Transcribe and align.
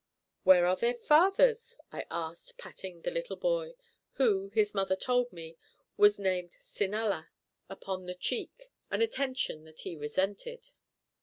"Where 0.43 0.65
are 0.65 0.75
their 0.75 0.95
fathers?" 0.95 1.77
I 1.91 2.05
asked, 2.09 2.57
patting 2.57 3.03
the 3.03 3.11
little 3.11 3.35
boy 3.35 3.75
(who, 4.13 4.49
his 4.55 4.73
mother 4.73 4.95
told 4.95 5.31
me, 5.31 5.57
was 5.95 6.17
named 6.17 6.57
Sinala) 6.63 7.27
upon 7.69 8.07
the 8.07 8.15
cheek, 8.15 8.71
an 8.89 9.03
attention 9.03 9.63
that 9.65 9.81
he 9.81 9.95
resented. 9.95 10.71